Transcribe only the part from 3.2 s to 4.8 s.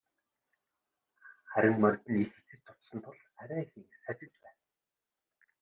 арайхийн сажилж байна.